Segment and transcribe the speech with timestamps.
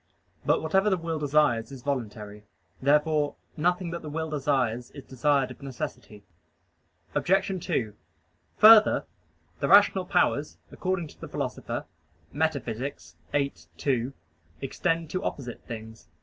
[0.47, 2.43] But whatever the will desires is voluntary.
[2.81, 6.23] Therefore nothing that the will desires is desired of necessity.
[7.13, 7.51] Obj.
[7.63, 7.93] 2:
[8.57, 9.05] Further,
[9.59, 11.85] the rational powers, according to the Philosopher
[12.33, 12.95] (Metaph.
[13.33, 14.13] viii, 2),
[14.59, 16.07] extend to opposite things.